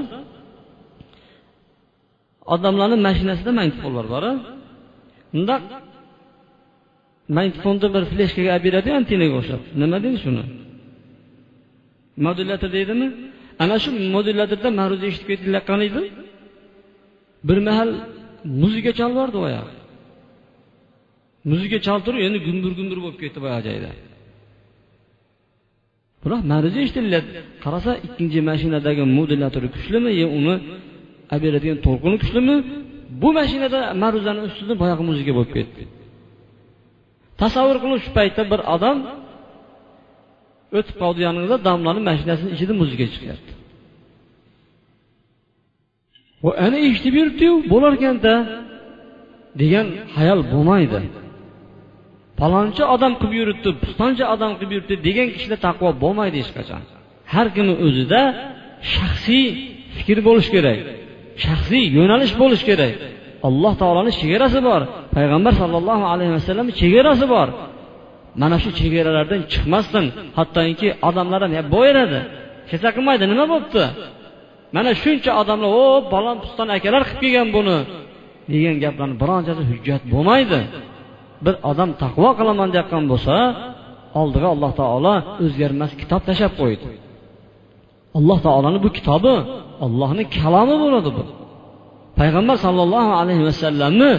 [2.54, 4.24] odamlarni mashinasida magnitofonlar bor
[5.34, 5.62] bundoq
[7.38, 10.44] magnitofonni bir fleshkaga olib beradiyu antenaga o'xshab nima deydi shuni?
[12.26, 13.08] Modulyator deydimi?
[13.64, 16.02] Ana shu modulyatorda ma'ruza eshitib ketilayotgan edi
[17.48, 17.90] bir mahal
[18.62, 19.74] muzika chalib yubordi boyagi
[21.50, 23.92] muzika chalib turib endi gumbur gumbur bo'lib ketdi boyagi joyda.
[26.24, 30.56] Biroq ma'ruza eshitilyapti qarasa ikkinchi mashinadagi modulyatori kuchlimi yo uni
[31.34, 32.56] olib beradigan to'lqini kuchlimi?
[33.22, 35.82] Bu mashinada ma'ruzani ustida boyagi muzika bo'lib ketdi.
[37.42, 38.98] Tasavvur qiling shu paytda bir odam
[40.78, 43.52] o'tib qoldi yoningizda domlani mashinasini ichida muzika chiqyapti.
[46.66, 48.34] Ana eshitib yuribdiyu bo'larkanda
[49.62, 51.00] degan hayol bo'lmaydi.
[52.40, 56.82] Palonchi odam qilib yuribdi pistonchi odam qilib yuribdi degan kishida taqvo bo'lmaydi hech qachon.
[57.34, 58.22] Har kimni o'zida
[58.94, 59.46] shaxsiy
[59.98, 60.80] fikr bo'lishi kerak
[61.46, 62.94] shaxsiy yo'nalish bo'lishi kerak.
[63.48, 64.82] Alloh taoloni chegarasi bor
[65.16, 67.48] payg'ambar sollallohu alayhi vasallamni chegarasi bor.
[68.42, 70.06] Mana shu chegaralardan chiqmasdan
[70.38, 72.20] hattoki odamlar ham boyiradi
[72.70, 73.84] kelsa qilmaydi nima bo'libdi?
[74.76, 77.78] Mana shuncha odamlar o balon piston akalar qilib kelgan buni.
[78.52, 80.60] Degan gaplarni birontasi hujjat bo'lmaydi.
[81.46, 83.36] Bir odam taqvo qilaman deyotgan bo'lsa
[84.22, 86.88] oldiga alloh taolo o'zgarmas kitob tashlab qo'ydi.
[88.18, 89.36] Alloh taoloni bu kitobi
[89.86, 91.24] ollohni kalomi bo'ladi bu.
[92.20, 94.12] Payg'ambar sollallohu alayhi vasallamni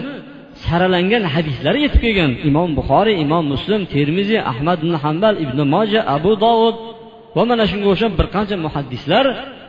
[0.67, 2.31] saralangan hadislari yetib kelgan.
[2.49, 6.77] Imom buxoriy imom muslim termiziy ahmad ibn hambal ibn moja abu dovud
[7.35, 9.25] va mana shunga o'xshab bir qancha muhaddislar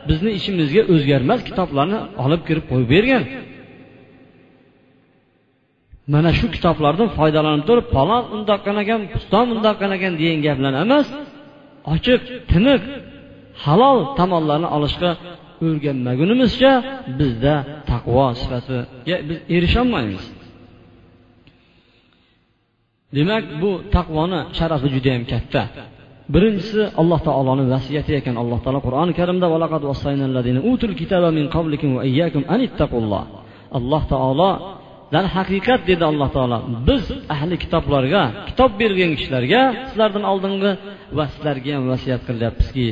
[0.09, 3.23] bizni ichimizga o'zgarmas kitoblarni olib kirib qo'yib bergan.
[6.13, 11.07] Mana shu kitoblardan foydalanib turib palon undoq ekan piston undoqqan ekan degan gaplar emas
[11.93, 12.81] ochiq tiniq
[13.63, 15.11] halol tomonlarni olishga
[15.65, 16.71] o'rganmagunimizcha
[17.19, 17.55] bizda
[17.91, 20.23] taqvo sifatiga biz erisholmaymiz.
[23.17, 25.61] Demak bu taqvoni sharafi judayam katta.
[26.33, 28.35] Birinchisi alloh taoloni vasiyati ekan.
[28.43, 29.47] Alloh taolo qur'oni karimda
[33.77, 34.49] alloh taolo
[35.13, 37.03] darhaqiqat dedi alloh taolo biz
[37.35, 40.71] ahli kitoblarga kitob bergan kishilarga sizlardan oldingi
[41.17, 42.87] va sizlarga ham vasiyat qilyapmizki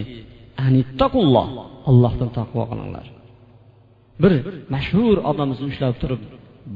[0.65, 1.47] anittaqulloh
[1.89, 3.05] allohdan taqvo qilinglar.
[4.21, 4.33] Bir
[4.75, 6.21] mashhur odamni ushlab turib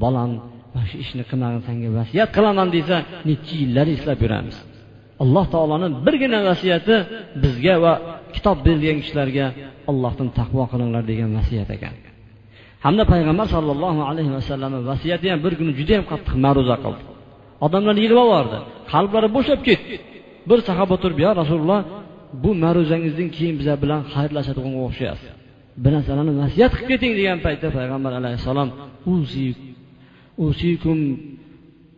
[0.04, 0.32] bolam
[0.78, 2.98] mana shu ishni qilmagin sanga vasiyat qilaman desa
[3.30, 4.58] necha yillar eslab yuramiz.
[5.24, 6.96] Alloh taoloni birgina vasiyati
[7.44, 7.94] bizga va
[8.36, 9.46] kitob bergan kishilarga
[9.92, 11.96] allohdan taqvo qilinglar degan vasiyat ekan.
[12.86, 17.04] Hamda payg'ambar sollallohu alayhi vasallamni vasiyati ham bir kuni judayam qattiq ma'ruza qildi.
[17.66, 18.58] Odamlar yig'lab yubordi
[18.92, 19.96] qalblari bo'shab ketdi.
[20.50, 21.82] Bir sahoba turib yo rasululloh
[22.44, 25.30] bu ma'ruzangizdan keyin bizlar bilan xayrlashadiganga o'xshayapsiz.
[25.84, 28.70] Bir narsalarni vasiyat qilib keting degan paytda payg'ambar alayhissalom
[30.45, 31.00] usikum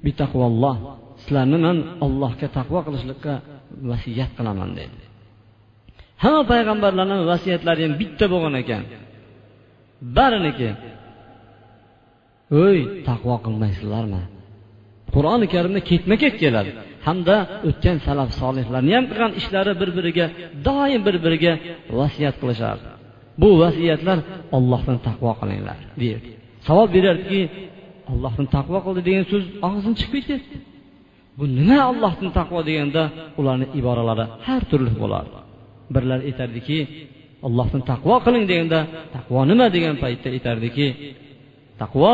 [0.06, 0.78] bitaqvolloh
[1.22, 3.34] sizlarni man allohga taqvo qilishlikka
[3.90, 5.00] vasiyat qilaman dedi
[6.24, 8.84] hamma payg'ambarlarni vasiyatlari ham bitta bo'lgan ekan.
[10.18, 10.70] Bariniki
[12.64, 14.22] o'y taqvo qilmaysizlarmi?
[15.16, 16.72] Qur'oni karimda ketma ket keladi.
[17.08, 17.36] Hamda
[17.70, 20.26] o'tgan salaf solihlarni ham qilgan ishlari bir biriga
[20.68, 21.54] doim bir biriga
[22.00, 22.88] vasiyat qilishardi
[23.42, 24.20] bu vasiyatlar
[24.58, 26.30] ollohdan taqvo qilinglar deydi.
[26.68, 27.42] Savol berardiki
[28.12, 30.58] allohdan taqvo qildi degan so'z og'zidan chiqib ketyapti
[31.38, 33.04] bu nima allohdan taqvo deganda
[33.40, 35.38] ularni iboralari har turli bo'lardi.
[35.96, 36.78] Birlar aytardiki
[37.48, 38.80] allohdan taqvo qiling deganda
[39.16, 39.66] taqvo nima?
[39.76, 40.88] degan paytda aytardiki
[41.82, 42.14] taqvo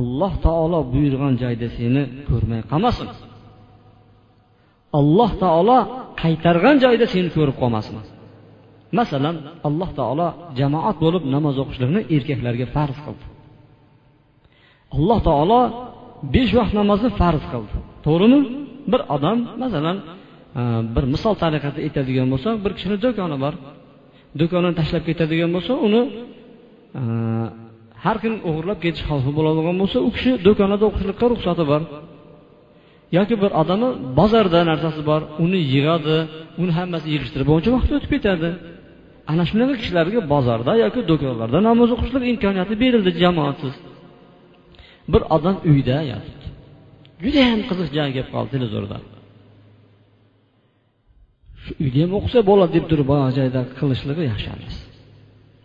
[0.00, 3.08] alloh taolo buyurgan joyda seni ko'rmay qolmasin.
[5.00, 5.78] Alloh taolo
[6.22, 7.96] qaytargan joyda seni ko'rib qolmasin.
[8.98, 9.36] Masalan
[9.68, 13.24] alloh taolo jamoat bo'lib namoz o'qishlikni erkaklarga farz qildi.
[14.94, 15.60] Alloh taolo
[16.34, 17.74] besh vaqt namozni farz qildi.
[18.06, 18.40] To'g'rimi?
[18.92, 19.96] Bir odam masalan
[20.60, 20.62] e,
[20.94, 23.54] bir misol tariqasida aytadigan bo'lsak bir kishini do'koni bor.
[24.40, 26.02] Do'konini tashlab ketadigan bo'lsa uni
[27.00, 27.02] e,
[28.04, 31.82] har kim o'g'irlab ketish xavfi bo'ladigan bo'lsa u kishi do'konida o'qishlikqa ruxsati bor.
[33.16, 36.16] Yoki bir odamni bozorda narsasi bor uni yig'adi
[36.62, 38.50] uni hammasi yig'ishtirib uncha vaqt o'tib ketadi.
[39.32, 43.74] Ana shunaqa kishilarga bozorda yoki do'konlarda namoz o'qishlik imkoniyati berildi jamoatsiz.
[45.12, 46.46] Bir odam uyda yotibdi.
[47.24, 48.96] Judayam qiziq joy kelib qoldi televizorda.
[51.62, 54.76] Shu uyda ham o'qisa bo'ladi deb turib boyagi joyda qilishligi yaxshi emas.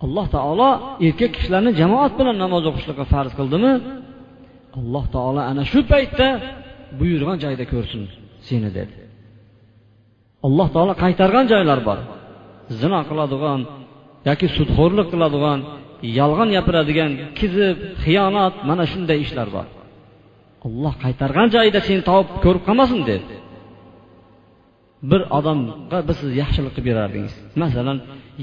[0.06, 0.70] Alloh taolo
[1.08, 3.74] erkak kishilarni jamoat bilan namoz o'qishlikqa farz qildimi?
[4.80, 6.28] Alloh taolo ana shu paytda
[7.00, 8.02] buyurgan joyda ko'rsin
[8.48, 8.96] seni dedi.
[10.48, 12.00] Alloh taolo qaytargan joylar bor.
[12.80, 13.60] Zino qiladigan
[14.30, 15.60] yoki sudxo'rlik qiladigan
[16.20, 19.68] yolg'on gapiradigan kizib xiyonat mana shunday ishlar bor.
[20.68, 23.36] Olloh qaytargan joyida seni topib ko'rib qolmasin dedi
[25.12, 27.34] bir odamga biz siz yaxshilik qilib berardingiz.
[27.64, 27.98] Masalan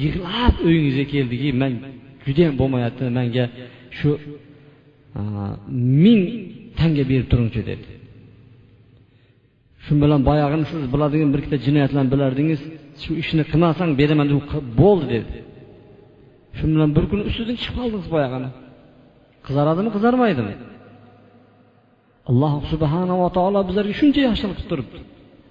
[0.05, 1.73] yig'lab uyingizga keldiki man
[2.27, 3.45] judayam bo'lmayapti manga
[3.99, 4.11] shu
[6.05, 6.23] ming
[6.79, 7.87] tanga berib turingchi dedi
[9.85, 12.61] shu bilan boyag'ini siz biladigan bir ikkita jinoyatlarni bilardingiz
[13.03, 14.39] shu ishni qilmasang beraman deb
[14.81, 15.29] bo'ldi dedi
[16.59, 18.49] shu bilan bir kun ustidan chiqib qoldingiz boyag'ini.
[19.47, 20.55] Qizaradimi qizarmaydimi?
[22.31, 24.99] Alloh subhanava taolo bizlarga shuncha yaxshilik qilib turibdi.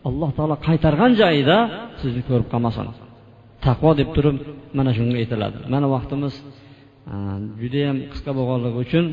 [0.10, 1.58] Alloh taolo qaytargan joyida
[2.02, 2.86] sizni ko'rib qolmasin.
[3.66, 4.38] Taqvo deb turib
[4.78, 5.58] mana shunga aytiladi.
[5.74, 6.34] Mana vaqtimiz
[7.62, 9.06] judayam qisqa bo'lganligi uchun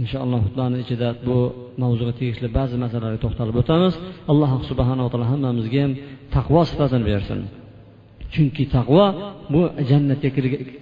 [0.00, 1.36] inshaalloh xutbani ichida bu
[1.82, 3.94] mavzuga tegishli ba'zi masalalarga to'xtalib o'tamiz.
[4.32, 5.92] Alloh subhanava taolo hammamizga ham
[6.36, 7.40] taqvo sifatini bersin.
[8.34, 9.04] chunki taqvo
[9.52, 9.60] bu
[9.90, 10.28] jannatga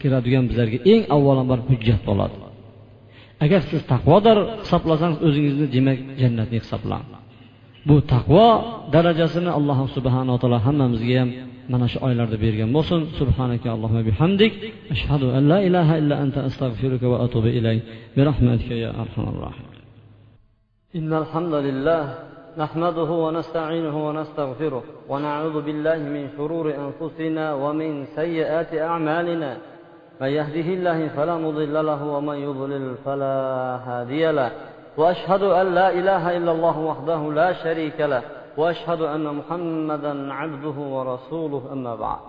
[0.02, 2.36] kiradigan bizlarga eng avvalambor hujjat bo'ladi.
[3.44, 7.04] Agar siz taqvodor hisoblasangiz o'zingizni demak jannatni hisoblang.
[7.88, 8.46] Bu taqvo
[8.94, 11.30] darajasini alloh subhanava taolo hammamizga ham
[11.72, 13.00] mana shu oylarda bergan bo'lsin.
[13.20, 14.52] Subhanaka allohumma bihamdik.
[14.94, 17.82] Ashhadu an la ilaha illa anta astag'firuka va atubu ilayk.
[18.16, 19.76] Bi rahmatika ya arhamar rahimin.
[20.98, 22.02] Innal hamdalillah
[22.58, 29.56] نحمده ونستعينه ونستغفره ونعوذ بالله من شرور أنفسنا ومن سيئات أعمالنا.
[30.20, 33.36] من يهده الله فلا مضل له ومن يضلل فلا
[33.86, 34.50] هادي له.
[34.96, 38.22] وأشهد أن لا إله إلا الله وحده لا شريك له.
[38.56, 41.62] وأشهد أن محمدا عبده ورسوله.
[41.72, 42.20] أما بعد.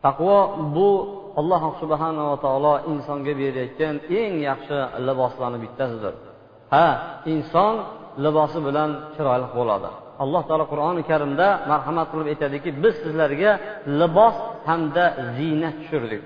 [0.00, 0.88] taqvo bu
[1.36, 6.14] alloh subhanava taolo insonga berayotgan eng yaxshi liboslarni bittasidir
[6.72, 6.86] ha
[7.32, 9.90] inson libosi bilan chiroyli bo'ladi.
[10.22, 13.52] Alloh taolo qur'oni karimda marhamat qilib aytadiki biz sizlarga
[14.00, 14.36] libos
[14.68, 15.04] hamda
[15.36, 16.24] ziynat tushirdik.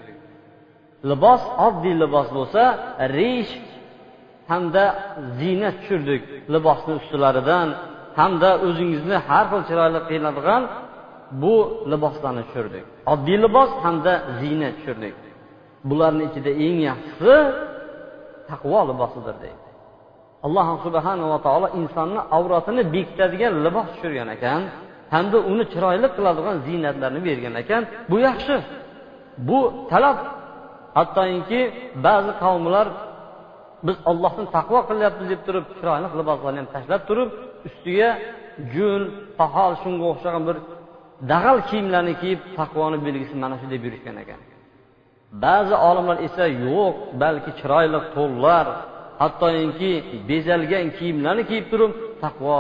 [1.11, 2.63] Libos oddiy libos bo'lsa
[3.19, 3.53] resh
[4.51, 4.85] hamda
[5.41, 6.23] ziynat tushirdik
[6.55, 7.69] libosni ustilaridan
[8.19, 10.63] hamda o'zingizni har xil chiroyli qiladigan
[11.43, 11.55] bu
[11.93, 12.85] liboslarni tushirdik.
[13.13, 15.17] Oddiy libos hamda ziynat tushirdik.
[15.89, 17.35] Bularni ichida eng yaxshisi
[18.51, 19.64] taqvo libosidir deydi.
[20.47, 24.61] Alloh subhanava taolo insonni avratini bekitadigan libos tushirgan ekan
[25.15, 27.83] hamda uni chiroyli qiladigan ziynatlarni bergan ekan.
[28.11, 28.57] Bu yaxshi.
[29.49, 29.59] Bu
[29.91, 30.19] talab.
[30.99, 31.61] Hattoki
[32.07, 32.87] ba'zi qavmlar
[33.87, 37.29] biz ollohdan taqvo qilyapmiz deb turib chiroyli liboslarni ham tashlab turib
[37.69, 38.11] ustiga
[38.75, 39.03] jun
[39.39, 40.57] pahol shunga o'xshagan bir
[41.33, 44.41] dag'al kiyimlarni kiyib taqvoni belgisi mana shu deb yurishgan ekan.
[45.45, 48.67] Ba'zi olimlar esa yo'q balki chiroyli to'llar
[49.23, 49.93] hattoki
[50.29, 52.57] bezalgan kiyimlarni kiyib turib taqvo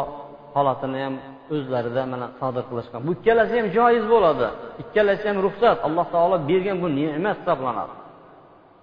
[0.54, 1.14] holatini ham
[1.54, 3.00] o'zlarida mana sodir qilishgan.
[3.06, 4.46] Bu ikkalasi ham joiz bo'ladi.
[4.82, 5.76] Ikkalasi ham ruxsat.
[5.86, 7.94] Alloh taolo bergan bu ne'mat hisoblanadi.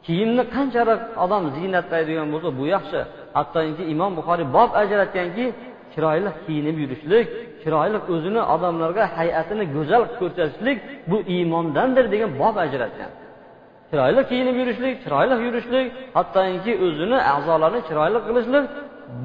[0.06, 3.00] Kiyimni qanchalik odam ziynatlaydigan bo'lsa bu yaxshi.
[3.38, 5.46] Hattoki imom buxoriy bob ajratganki
[5.94, 7.26] chiroyli kiyinib yurishlik
[7.62, 10.78] chiroyli o'zini odamlarga hay'atini go'zal ko'rsatishlik
[11.12, 13.12] bu iymondandir degan bob ajratgan.
[13.92, 18.66] Chiroyli kiyinib yurishlik chiroyli yurishlik hattoki o'zini a'zolarini chiroyli qilishlik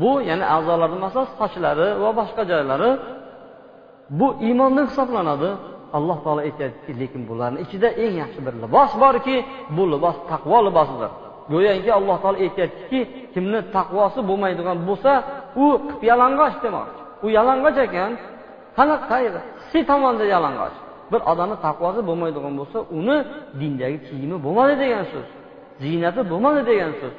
[0.01, 2.91] bu ya'ni a'zolarni masalan sochlari va boshqa joylari
[4.19, 5.51] bu iymondan hisoblanadi.
[5.97, 9.37] Alloh taolo aytyaptiki lekin bularni ichida eng yaxshi bir libos borki
[9.77, 11.11] bu libos taqvo libosidir.
[11.53, 13.01] Go'yoki alloh taolo aytyaptiki
[13.35, 15.13] kimni taqvosi bo'lmaydigan bo'lsa
[15.65, 18.13] u qip yalang'och demoqchi u yalang'och ekan.
[18.79, 19.17] Qanaqa
[19.69, 20.77] Si tomonda yalang'och.
[21.13, 23.17] Bir odamni taqvosi bo'lmaydigan bo'lsa uni
[23.61, 25.27] dindagi kiyimi bo'lmadi degan so'z
[25.85, 27.15] ziynati bo'lmadi degan so'z.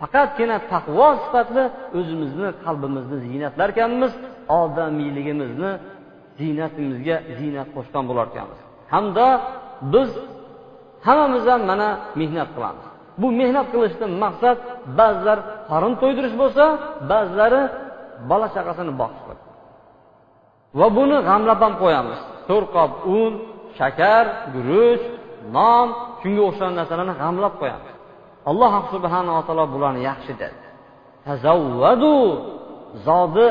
[0.00, 1.64] Faqatgina taqvo sifatli
[1.98, 4.12] o'zimizni qalbimizni ziynatlarkanmiz
[4.60, 5.72] odamiyligimizni
[6.40, 8.58] ziynatimizga ziynat qo'shgan bo'larkanmiz
[8.94, 9.26] hamda
[9.92, 10.10] biz
[11.06, 11.88] hammamiz ham mana
[12.20, 12.86] mehnat qilamiz.
[13.20, 14.56] Bu mehnat qilishdan maqsad
[14.98, 15.38] ba'zilar
[15.70, 16.64] qorin to'ydirish bo'lsa
[17.10, 17.62] ba'zilari
[18.30, 19.40] bola chaqasini boqish
[20.78, 22.20] va buni g'amlab ham qo'yamiz.
[22.50, 23.32] To'rt qop un
[23.78, 25.04] shakar guruch
[25.56, 25.86] non
[26.20, 27.94] shunga o'xshagan narsalarni g'amlab qo'yamiz
[28.50, 30.60] alloh subhanava taolo bularni yaxshi dedi
[31.26, 32.16] tazavvadu
[33.06, 33.48] zodi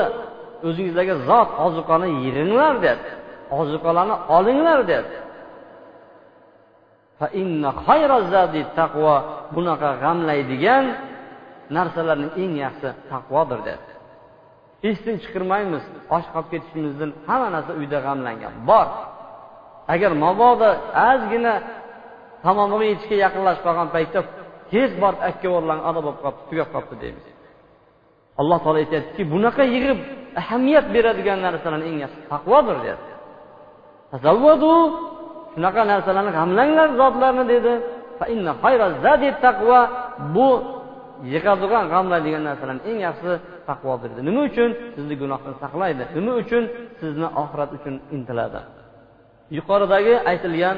[0.68, 3.08] o'zingizlarga zot ozuqani yig'inglar dedi
[3.60, 5.16] ozuqalarni olinglar dedi
[9.54, 10.84] bunaqa g'amlaydigan
[11.76, 13.89] narsalarning eng yaxshisi taqvodir dedi
[14.88, 18.54] esdan chiqarmaymiz och qolib ketishimizdan hamma narsa uyda g'amlangan.
[18.68, 18.86] Bor.
[19.94, 20.68] Agar mabodo
[21.10, 21.52] ozgina
[22.44, 24.20] tamomiga yetishga yaqinlashib qolgan paytda
[24.72, 27.26] tez borib akkavorlarni ado bo'lib qolibdi tugab qolibdi deymiz.
[28.40, 29.98] Alloh taolo aytyaptiki bunaqa yig'ib
[30.40, 33.12] ahamiyat beradigan narsalarni eng yaxshisi taqvodir deyapti.
[35.52, 37.72] Shunaqa narsalarni g'amlanglar zotlarni dedi.
[39.44, 39.80] Taqvo
[40.34, 40.48] bu
[41.32, 43.34] yig'adigan g'amlaydigan narsalarni eng yaxshisi
[43.70, 44.20] taqvo berdi.
[44.28, 44.70] Nima uchun?
[44.94, 46.02] Sizni gunohdan saqlaydi.
[46.16, 46.62] Nima uchun?
[47.00, 48.60] Sizni oxirat uchun intiladi.
[49.58, 50.76] Yuqoridagi aytilgan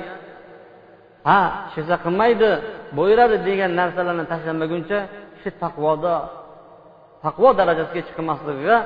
[1.28, 1.40] ha
[1.74, 2.50] hech qilmaydi
[2.98, 4.98] bo'yiradi degan narsalarni tashlamaguncha
[5.34, 6.14] kishi taqvoda
[7.24, 8.76] taqvo darajasiga chiqmasligiga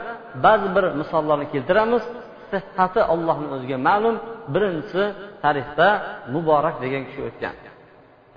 [0.44, 2.04] ba'zi bir misollarni keltiramiz.
[2.52, 4.16] Sihhati allohni o'ziga ma'lum.
[4.54, 5.04] Birinchisi
[5.44, 5.88] tarixda
[6.34, 7.54] muborak degan kishi o'tgan.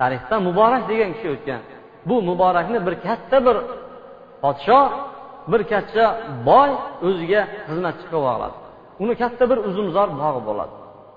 [0.00, 1.62] Tarixda muborak degan kishi o'tgan.
[2.08, 3.56] Bu muborakni bir katta bir
[4.42, 4.80] podsho
[5.52, 6.04] bir katta
[6.48, 6.70] boy
[7.08, 8.56] o'ziga xizmatchi qilib oladi.
[9.02, 10.74] Uni katta bir uzumzor bog'i bo'ladi.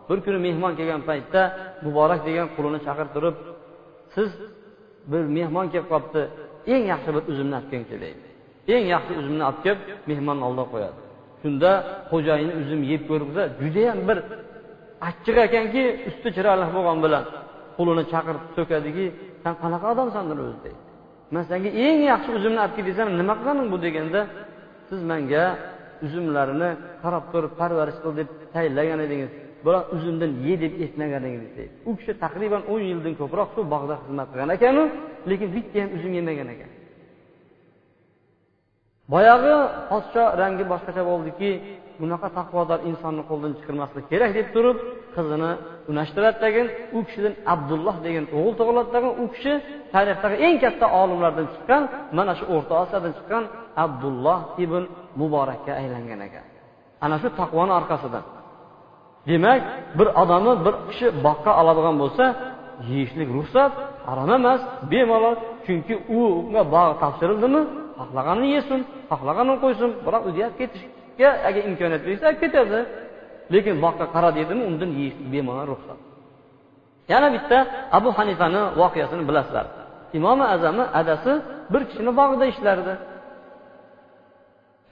[0.09, 1.41] Bir kuni mehmon kelgan paytda
[1.85, 3.35] muborak degan qulini chaqirtirib
[4.15, 4.29] siz
[5.11, 6.21] bir mehmon kelib qolibdi
[6.73, 8.27] eng yaxshi bir uzumni olib kelingchi deydi
[8.75, 9.79] eng yaxshi uzumni olib kelib
[10.11, 10.97] mehmonni oldiga qo'yadi.
[11.41, 11.71] Shunda
[12.11, 14.17] xo'jayini uzum yeb ko'ribsa judayam bir
[15.09, 17.23] achchiq ekanki usti chiroyli bo'lgani bilan
[17.77, 19.05] qulini chaqirib so'kadiki
[19.43, 20.82] san qanaqa odamsan o'zi deydi
[21.33, 24.21] man senga eng yaxshi uzumni olib kel desam nima qilganing bu deganda
[24.89, 25.43] siz menga
[26.05, 26.69] uzumlarini
[27.03, 29.31] qarab turib parvarish qil deb tayinlagan edingiz.
[29.65, 31.73] Biroq uzumdan ye deb aytmagan edingiz deydi.
[31.89, 34.83] U kishi taqriban o'n yildan ko'proq shu bog'da xizmat qilgan ekanu
[35.29, 36.71] lekin bitta ham uzum yemagan ekan.
[39.13, 39.55] Boyagi
[39.91, 41.49] podsho rangi boshqacha bo'ldiki
[42.01, 44.77] bunaqa taqvodor insonni qo'ldan chiqarmaslik kerak deb turib
[45.15, 45.51] qizini
[45.91, 49.53] unashtiradi degin u kishidan abdulloh degan o'g'il tug'iladi degin u kishi
[49.93, 51.83] tarixdagi eng katta olimlardan chiqqan
[52.17, 53.43] mana shu o'rta osiyodan chiqqan
[53.85, 54.83] abdulloh ibn
[55.19, 56.45] muborakka aylangan ekan
[57.05, 58.23] ana shu taqvoni orqasidan.
[59.29, 59.61] Demak
[59.97, 62.25] bir odamni bir kishi boqqa oladigan bo'lsa
[62.89, 63.71] yeyishlik ruxsat
[64.07, 67.61] harom emas bemalol chunki unga bog' topshirildimi?
[67.99, 68.79] Xohlaganini yesin
[69.11, 72.79] xohlaganini qo'ysin biroq uyga olib ketishga agar imkoniyat bersa olib ketadi.
[73.53, 75.99] Lekin boqqa qara dedimi undan yeyish bemalol ruxsat.
[77.11, 77.57] Yana bitta
[77.97, 79.65] abu hanifani voqeasini bilasizlar.
[80.17, 81.33] Imomi azami adasi
[81.73, 82.93] bir kishini bog'ida ishlardi.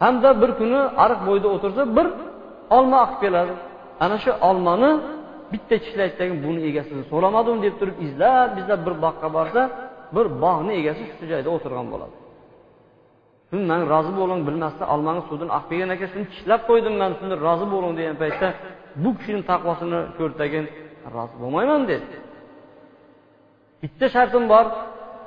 [0.03, 2.07] Hamda bir kuni ariq bo'yida o'tirsa bir
[2.77, 3.53] olma oqib keladi.
[4.03, 4.91] Ana shu olmani
[5.53, 9.61] bitta tishlaydidagi buni egasini so'ramadim deb turib izlab izlab bir boqqa borsa
[10.15, 12.15] bir bog'ni egasi shu joyda o'tirgan bo'ladi.
[13.69, 17.65] Man rozi bo'ling bilmasdan olmani suvini oqib kelgan ekan shuni tishlab qo'ydim man shunda rozi
[17.73, 18.47] bo'ling degan paytda
[19.03, 20.65] bu kishini taqvosini ko'rtagin
[21.15, 22.07] rozi bo'lmayman dedi
[23.81, 24.65] bitta shartim bor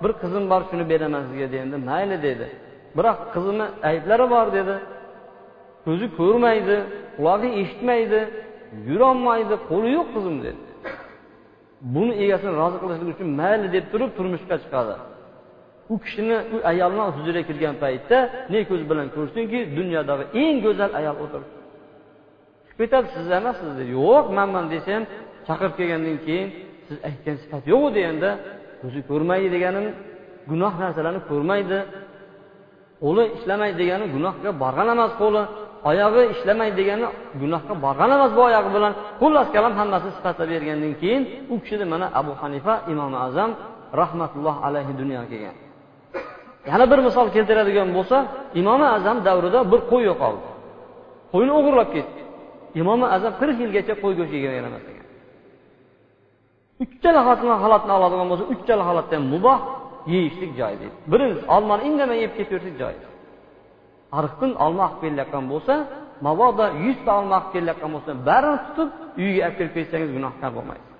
[0.02, 2.46] bir qizim bor shuni beraman sizga deganda mayli dedi.
[2.96, 4.74] Biroq qizimni ayblari bor dedi.
[5.84, 6.76] Ko'zi ko'rmaydi
[7.16, 8.20] qulog'i eshitmaydi
[8.88, 10.62] yurolmaydi qo'li yo'q qizim dedi.
[11.94, 14.94] Buni egasini rozi qilishlik uchun mayli deb turib turmushga chiqadi
[15.92, 18.18] u kishini u ayolni huzuriga kirgan paytda
[18.52, 21.52] ne ko'z bilan ko'rsinki dunyodagi eng go'zal ayol o'tiribdi
[22.66, 23.72] chiqib ketadi siz emassiz?
[23.96, 25.04] yo'q manman desa ham
[25.46, 26.48] chaqirib kelgandan keyin
[26.86, 28.30] siz aytgan sifat yo'q deganda
[28.80, 29.86] ko'zi ko'rmaydi deganim
[30.50, 31.78] gunoh narsalarni ko'rmaydi
[33.02, 35.42] qo'li ishlamaydi degani gunohga borgan emas qo'li
[35.90, 37.06] oyog'i ishlamaydi degani
[37.42, 38.92] gunohga borgan emas bu oyog'i bilan.
[39.20, 43.50] Xullas kalom hammasi sifatlab bergandan keyin u kishida mana abu hanifa imom azam
[44.00, 45.63] rahmatulloh alayhi dunyoga kelgan.
[46.70, 48.16] Yana bir misol keltiradigan bo'lsa
[48.60, 50.48] imomi azam davrida bir qo'y yo'qoldi.
[51.32, 52.20] Qo'yni o'g'irlab ketdi.
[52.80, 55.04] Imomi azam qirq yilgacha qo'y go'shti yegan emas ekan
[56.82, 57.20] uchtala
[57.64, 59.58] holatni oladigan bo'lsa uchtala holatda ham muboh
[60.12, 60.96] yeyishlik joyi deydi.
[61.12, 62.98] Birinchisi olmani indamay yeb ketaversak joyi
[64.18, 65.74] ariqdan olma olib kelayotgan bo'lsa
[66.26, 68.88] mabodo yuzta olma olib kelayotgan bo'lsa barini tutib
[69.22, 70.90] uyga olib kelib ketsangiz gunohkor bo'lmaysiz.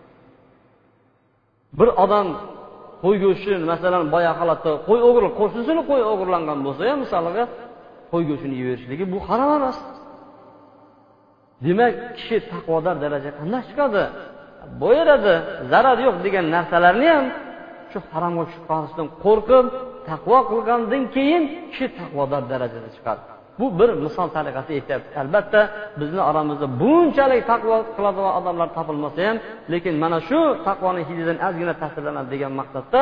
[1.79, 2.27] Bir odam
[3.05, 7.45] qo'y go'shti masalan boyagi holatda qo'y o'g'ri qo'shnisini qo'y o'g'irlangan bo'lsa ham misoliga
[8.13, 9.79] qo'y go'shtini yeyverishligi bu harom emas.
[11.65, 14.03] Demak kishi taqvodor daraja qanday chiqadi?
[14.83, 15.35] Bo'yaveradi
[15.73, 17.27] zarari yo'q degan narsalarni ham
[17.93, 19.67] shu haromga tushib qolishdan qo'rqib
[20.09, 23.23] taqvo qilgandan keyin kishi taqvodor darajada chiqadi.
[23.59, 25.61] Bu bir misol tariqasida aytyapti albatta
[26.01, 29.37] bizni oramizda bunchalik taqvo qiladigan odamlar topilmasa ham
[29.73, 33.01] lekin mana shu taqvoni hididan ozgina ta'sirlanadi degan maqsadda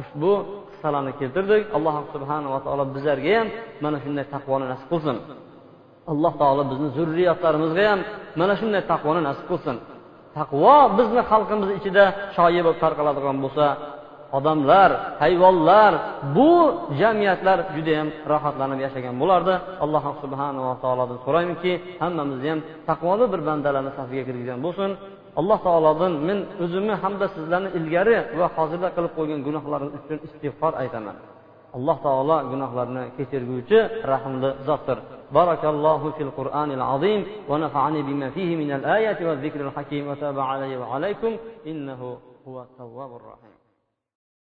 [0.00, 0.32] ushbu
[0.70, 1.62] qissalarni keltirdik.
[1.76, 3.48] Alloh subhanava taolo bizlarga ham
[3.84, 5.16] mana shunday taqvoni nasib qilsin.
[6.12, 8.00] Alloh taolo bizni zurriyotlarimizga ham
[8.40, 9.76] mana shunday taqvoni nasib qilsin.
[10.38, 12.04] Taqvo bizni xalqimiz ichida
[12.36, 13.66] shoyi bo'lib tarqaladigan bo'lsa
[14.37, 14.91] odamlar
[15.23, 15.93] hayvonlar
[16.35, 16.51] bu
[16.99, 19.53] jamiyatlar judayam rohatlanib yashagan bo'lardi
[19.83, 21.71] alloh subhanava taolodan so'raymanki
[22.03, 24.89] hammamizni ham taqvoli bir bandalarni safiga kirgizgan bo'lsin
[25.39, 31.15] alloh taolodan men o'zimni hamda sizlarni ilgari va hozirda qilib qo'ygan gunohlarim uchun istig'for aytaman
[31.77, 33.79] alloh taolo gunohlarni kechirguvchi
[34.11, 34.99] rahmli zotdir
[35.39, 41.31] بارك الله في القرآن العظيم ونفعني بما فيه من الآيات والذكر الحكيم وتاب علي وعليكم
[41.71, 42.01] إنه
[42.47, 43.58] هو التواب الرحيم